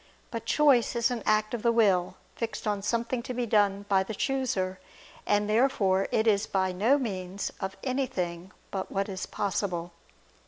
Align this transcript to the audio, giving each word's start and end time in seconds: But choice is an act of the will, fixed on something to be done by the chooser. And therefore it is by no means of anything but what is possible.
But 0.31 0.47
choice 0.47 0.95
is 0.95 1.11
an 1.11 1.21
act 1.27 1.53
of 1.53 1.61
the 1.61 1.71
will, 1.71 2.15
fixed 2.35 2.65
on 2.65 2.81
something 2.81 3.21
to 3.21 3.35
be 3.35 3.45
done 3.45 3.85
by 3.87 4.01
the 4.01 4.15
chooser. 4.15 4.79
And 5.27 5.47
therefore 5.47 6.07
it 6.11 6.25
is 6.25 6.47
by 6.47 6.71
no 6.71 6.97
means 6.97 7.51
of 7.59 7.77
anything 7.83 8.51
but 8.71 8.91
what 8.91 9.07
is 9.07 9.27
possible. 9.27 9.91